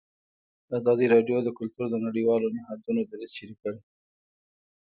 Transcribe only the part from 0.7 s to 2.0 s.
ازادي راډیو د کلتور د